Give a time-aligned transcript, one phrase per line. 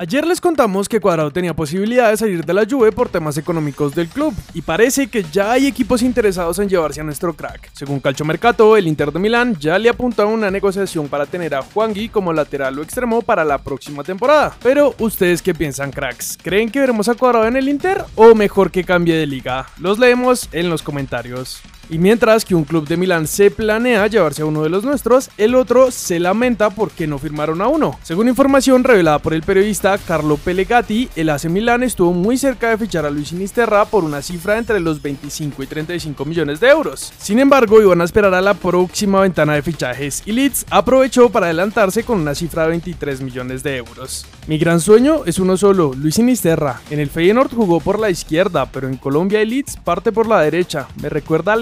[0.00, 3.94] Ayer les contamos que Cuadrado tenía posibilidad de salir de la Juve por temas económicos
[3.94, 7.68] del club y parece que ya hay equipos interesados en llevarse a nuestro crack.
[7.74, 11.54] Según Calcio Mercato, el Inter de Milán ya le apunta a una negociación para tener
[11.54, 14.56] a Juangui como lateral o extremo para la próxima temporada.
[14.62, 16.38] Pero ustedes qué piensan, cracks?
[16.42, 19.66] ¿Creen que veremos a Cuadrado en el Inter o mejor que cambie de liga?
[19.76, 21.60] Los leemos en los comentarios.
[21.90, 25.28] Y mientras que un club de Milán se planea llevarse a uno de los nuestros,
[25.36, 27.98] el otro se lamenta porque no firmaron a uno.
[28.04, 32.78] Según información revelada por el periodista Carlo Pellegatti, el AC Milán estuvo muy cerca de
[32.78, 37.12] fichar a Luis Sinisterra por una cifra entre los 25 y 35 millones de euros.
[37.18, 41.46] Sin embargo, iban a esperar a la próxima ventana de fichajes y Leeds aprovechó para
[41.46, 44.26] adelantarse con una cifra de 23 millones de euros.
[44.46, 46.80] Mi gran sueño es uno solo, Luis Sinisterra.
[46.90, 50.88] En el Feyenoord jugó por la izquierda, pero en Colombia Leeds parte por la derecha.
[51.00, 51.56] Me recuerda a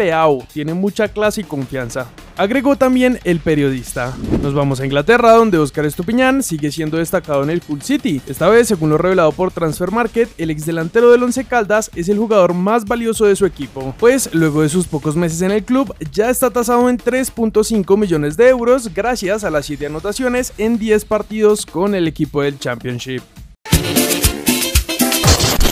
[0.53, 2.07] tiene mucha clase y confianza.
[2.39, 4.17] Agregó también el periodista.
[4.45, 8.23] Nos vamos a Inglaterra, donde Oscar Estupiñán sigue siendo destacado en el Hull City.
[8.29, 12.09] Esta vez, según lo revelado por Transfer Market, el ex delantero del Once Caldas es
[12.09, 15.65] el jugador más valioso de su equipo, pues luego de sus pocos meses en el
[15.65, 20.79] club, ya está tasado en 3.5 millones de euros gracias a las 7 anotaciones en
[20.79, 23.23] 10 partidos con el equipo del Championship.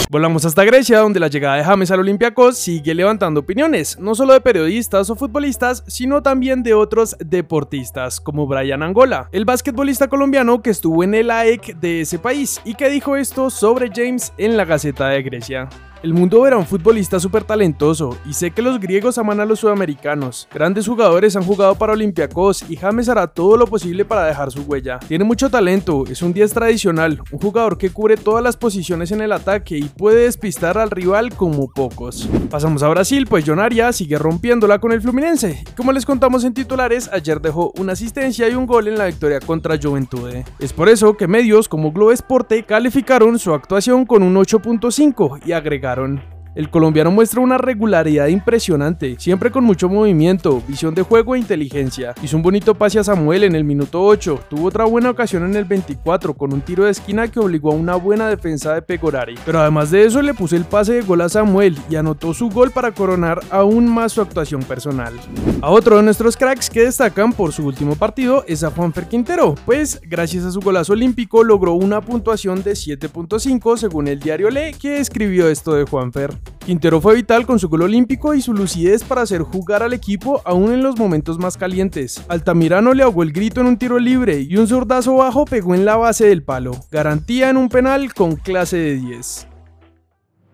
[0.09, 4.35] Volamos hasta Grecia, donde la llegada de James al Olympiacos sigue levantando opiniones, no solo
[4.35, 10.63] de periodistas o futbolistas, sino también de otros deportistas, como Brian Angola, el basquetbolista colombiano
[10.63, 14.57] que estuvo en el AEC de ese país y que dijo esto sobre James en
[14.57, 15.69] la Gaceta de Grecia.
[16.03, 19.61] El mundo verá un futbolista súper talentoso y sé que los griegos aman a los
[19.61, 20.47] sudamericanos.
[20.53, 24.63] Grandes jugadores han jugado para Olympiacos y James hará todo lo posible para dejar su
[24.63, 24.99] huella.
[25.09, 29.23] Tiene mucho talento, es un 10 tradicional, un jugador que cubre todas las posiciones en
[29.23, 32.29] el ataque y puede despistar al rival como pocos.
[32.51, 33.61] Pasamos a Brasil, pues John
[33.93, 35.65] sigue rompiéndola con el Fluminense.
[35.77, 39.41] Como les contamos en titulares, ayer dejó una asistencia y un gol en la victoria
[39.41, 40.45] contra Juventude.
[40.59, 45.53] Es por eso que medios como Globo Esporte calificaron su actuación con un 8.5 y
[45.53, 46.11] agregaron কারণ
[46.57, 52.15] el colombiano muestra una regularidad impresionante, siempre con mucho movimiento, visión de juego e inteligencia.
[52.23, 55.55] Hizo un bonito pase a Samuel en el minuto 8, tuvo otra buena ocasión en
[55.55, 59.35] el 24 con un tiro de esquina que obligó a una buena defensa de Pegorari.
[59.45, 62.49] Pero además de eso le puso el pase de gol a Samuel y anotó su
[62.49, 65.13] gol para coronar aún más su actuación personal.
[65.61, 69.57] A otro de nuestros cracks que destacan por su último partido es a Juanfer Quintero,
[69.67, 74.73] pues gracias a su golazo olímpico logró una puntuación de 7.5 según el diario Le
[74.73, 76.46] que escribió esto de Juanfer.
[76.65, 80.43] Quintero fue vital con su gol olímpico y su lucidez para hacer jugar al equipo
[80.45, 82.25] aún en los momentos más calientes.
[82.29, 85.85] Altamirano le ahogó el grito en un tiro libre y un zurdazo bajo pegó en
[85.85, 86.73] la base del palo.
[86.91, 89.49] Garantía en un penal con clase de 10.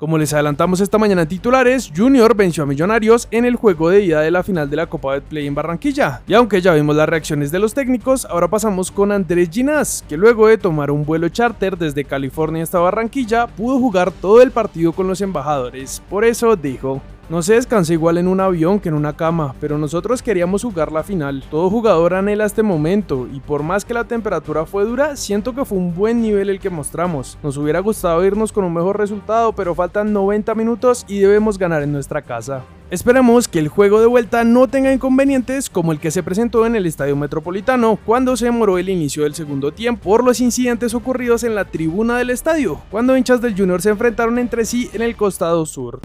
[0.02, 4.02] Como les adelantamos esta mañana en titulares, Junior venció a Millonarios en el juego de
[4.02, 6.22] ida de la final de la Copa de Play en Barranquilla.
[6.26, 10.16] Y aunque ya vimos las reacciones de los técnicos, ahora pasamos con Andrés Ginás, que
[10.16, 14.92] luego de tomar un vuelo charter desde California hasta Barranquilla, pudo jugar todo el partido
[14.92, 16.02] con los embajadores.
[16.10, 19.78] Por eso dijo, no se descansa igual en un avión que en una cama, pero
[19.78, 21.44] nosotros queríamos jugar la final.
[21.50, 25.64] Todo jugador anhela este momento y por más que la temperatura fue dura, siento que
[25.64, 27.38] fue un buen nivel el que mostramos.
[27.42, 31.82] Nos hubiera gustado irnos con un mejor resultado, pero faltan 90 minutos y debemos ganar
[31.82, 32.64] en nuestra casa.
[32.90, 36.76] Esperemos que el juego de vuelta no tenga inconvenientes como el que se presentó en
[36.76, 41.42] el Estadio Metropolitano cuando se demoró el inicio del segundo tiempo por los incidentes ocurridos
[41.42, 45.16] en la tribuna del estadio, cuando hinchas del Junior se enfrentaron entre sí en el
[45.16, 46.00] costado sur.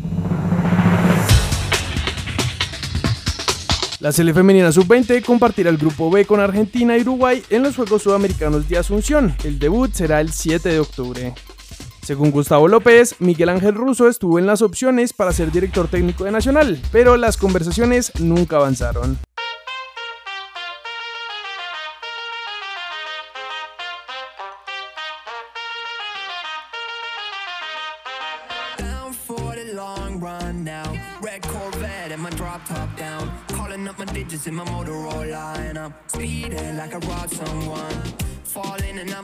[4.08, 8.04] La Sele Femenina Sub-20 compartirá el grupo B con Argentina y Uruguay en los Juegos
[8.04, 9.36] Sudamericanos de Asunción.
[9.44, 11.34] El debut será el 7 de octubre.
[12.04, 16.32] Según Gustavo López, Miguel Ángel Russo estuvo en las opciones para ser director técnico de
[16.32, 19.20] Nacional, pero las conversaciones nunca avanzaron.
[30.20, 30.94] run now.
[31.22, 33.32] Red Corvette and my drop top down.
[33.50, 37.94] Calling up my digits in my Motorola, and I'm speeding like I robbed someone.
[38.44, 39.16] Falling and I'm